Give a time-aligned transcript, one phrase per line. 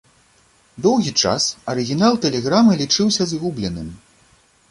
[0.85, 1.43] Доўгі час
[1.73, 3.93] арыгінал тэлеграмы лічыўся згубленым.